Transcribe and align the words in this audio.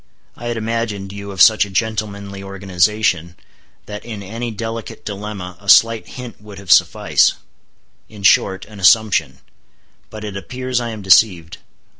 I 0.35 0.47
had 0.47 0.57
imagined 0.57 1.13
you 1.13 1.29
of 1.29 1.43
such 1.43 1.63
a 1.63 1.69
gentlemanly 1.69 2.41
organization, 2.41 3.35
that 3.85 4.03
in 4.03 4.23
any 4.23 4.49
delicate 4.49 5.05
dilemma 5.05 5.57
a 5.59 5.69
slight 5.69 6.07
hint 6.17 6.41
would 6.41 6.57
have 6.57 6.71
suffice—in 6.71 8.23
short, 8.23 8.65
an 8.65 8.79
assumption. 8.79 9.41
But 10.09 10.23
it 10.23 10.35
appears 10.35 10.81
I 10.81 10.89
am 10.89 11.03
deceived. 11.03 11.59